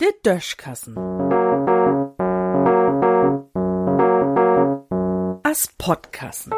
[0.00, 0.96] Der Döschkassen.
[5.44, 6.52] As Podkassen.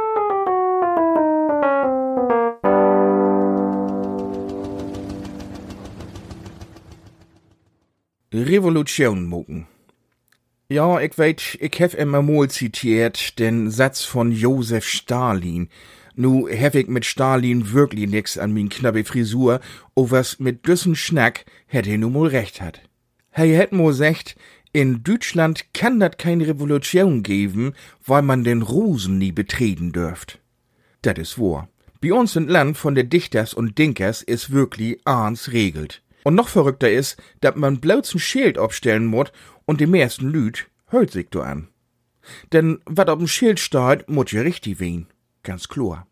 [8.32, 9.66] Revolution mucken.
[10.68, 15.68] Ja, ich weet, ich hef immer mal zitiert den Satz von Josef Stalin.
[16.14, 19.60] Nu hef ich mit Stalin wirklich nix an min knappe Frisur,
[19.94, 22.82] o was mit düssen Schnack hätt er nu mal recht hat.
[23.30, 24.36] He hätt mo secht,
[24.72, 27.74] in Deutschland kann dat keine Revolution geben,
[28.06, 30.38] weil man den Rosen nie betreten dürft.
[31.02, 31.68] Dat is wahr.
[32.00, 36.02] Bei uns im Land von de Dichters und Dinkers is wirklich ahns regelt.
[36.24, 39.32] Und noch verrückter is, dat man ein Schild aufstellen muss
[39.66, 41.68] und die meisten Lüd hört sich do an.
[42.52, 45.06] Denn wat auf dem Schild steht, muss ja richtig wehen.
[45.42, 46.06] Ganz klar.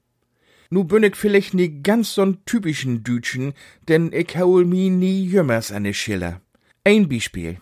[0.70, 3.54] Nu bin ich vielleicht nie ganz so'n typischen Dütschen,
[3.88, 6.40] denn ich hol mi nie jümmers de Schiller.
[6.84, 7.60] Ein Beispiel.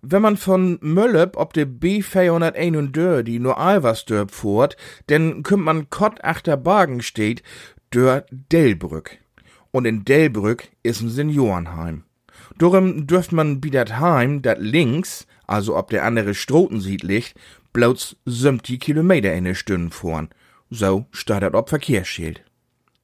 [0.00, 4.76] Wenn man von Möllep ob de B431 nur Alversdörp fuhrt,
[5.08, 7.42] denn kümmt man Kott achter Bargen steht,
[7.92, 9.18] dör Delbrück
[9.70, 12.04] und in Delbrück is ein Seniorenheim.
[12.58, 17.34] Darum dürft man bi dat Heim, dat links, also ob der andere Strotensied liegt,
[17.72, 20.30] bloß 70 Kilometer in der Stunde fahren.
[20.70, 22.42] So steht dat ob Verkehrsschild.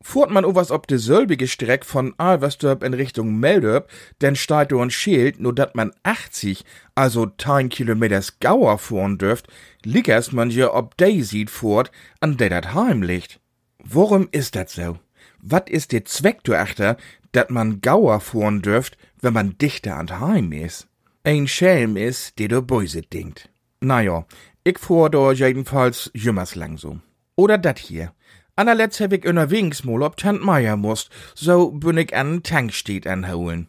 [0.02, 4.80] Fuhrt man owas ob de selbige Streck von Alversdorp in Richtung Meldorp, denn steht do
[4.80, 9.48] ein Schild, nur dat man 80, also 10 Kilometers Gauer fahren dürft,
[9.82, 13.40] liegt man ja ob de sieht fort, an der dat Heim liegt.
[13.82, 14.98] Worum ist dat so?
[15.44, 16.96] wat is der Zweck achter,
[17.32, 20.86] dat man Gauer fuhren dürft, wenn man dichter an Heim is?
[21.22, 23.48] Ein Schelm is, der do Böse denkt.
[23.80, 24.26] Naja,
[24.64, 26.98] ich fuhr do jedenfalls jümmers lang so.
[27.36, 28.12] Oder dat hier.
[28.56, 33.68] Anerletzt hab ich unterwegs mal ob Tant Meier musst, so bin ich an Tankstedt anholen.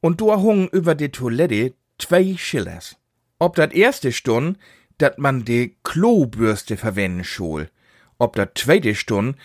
[0.00, 2.96] Und do hung über die Toilette zwei Schillers.
[3.38, 4.58] Ob dat erste Stund,
[4.98, 7.70] dat man de Klobürste verwenden schol.
[8.18, 9.36] Ob dat zweite Stund,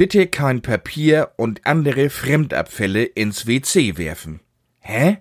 [0.00, 4.40] Bitte kein Papier und andere Fremdabfälle ins WC werfen.
[4.78, 5.18] Hä?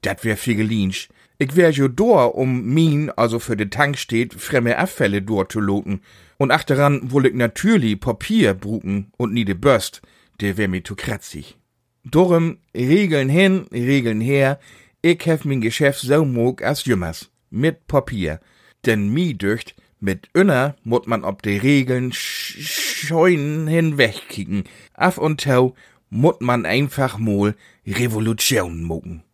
[0.00, 1.10] Dat wär Figelinsch.
[1.44, 5.60] Ich wär jo dor, um min, also für de Tank steht, fremde Abfälle dort zu
[5.60, 6.00] loten.
[6.38, 10.00] Und achteran woll ich natürlich Papier bruken und nie de Börst.
[10.40, 11.58] Der wär mir zu kratzig.
[12.02, 14.58] Dorum, Regeln hin, Regeln her.
[15.02, 17.30] Ich hef min Geschäft so mog as jümmers.
[17.50, 18.40] Mit Papier.
[18.86, 24.64] Denn mi dücht, mit Inner muss man ob de Regeln scheuen hinwegkicken.
[24.94, 25.74] Af und tau
[26.08, 27.54] muss man einfach mal
[27.86, 29.24] Revolution mucken.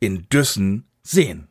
[0.00, 1.48] In Düssen sehen.